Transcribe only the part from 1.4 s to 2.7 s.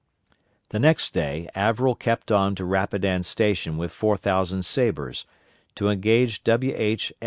Averell kept on to